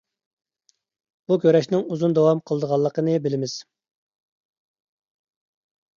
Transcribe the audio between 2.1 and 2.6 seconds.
داۋام